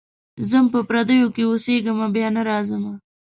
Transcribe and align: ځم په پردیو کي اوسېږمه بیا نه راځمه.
ځم 0.49 0.65
په 0.73 0.79
پردیو 0.89 1.33
کي 1.35 1.43
اوسېږمه 1.49 2.07
بیا 2.15 2.27
نه 2.35 2.41
راځمه. 2.49 2.93